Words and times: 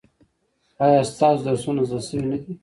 ایا 0.85 1.01
ستاسو 1.11 1.39
درسونه 1.47 1.81
زده 1.89 2.01
شوي 2.07 2.23
نه 2.31 2.37
دي؟ 2.41 2.51